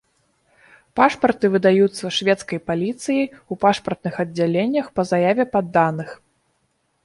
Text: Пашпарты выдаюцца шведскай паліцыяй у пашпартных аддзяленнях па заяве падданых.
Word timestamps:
Пашпарты 0.99 1.45
выдаюцца 1.55 2.05
шведскай 2.21 2.59
паліцыяй 2.71 3.25
у 3.29 3.53
пашпартных 3.65 4.13
аддзяленнях 4.27 4.85
па 4.99 5.09
заяве 5.15 5.43
падданых. 5.57 6.09